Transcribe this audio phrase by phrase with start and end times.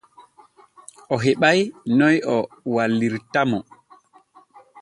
[1.13, 1.63] O heɓa'i
[1.97, 2.37] noy o
[2.73, 3.59] wallirta mo.